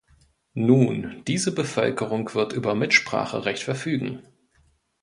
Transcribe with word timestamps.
Nun, 0.55 1.21
diese 1.27 1.53
Bevölkerung 1.53 2.33
wird 2.33 2.53
über 2.53 2.73
Mitspracherecht 2.73 3.61
verfügen. 3.61 4.23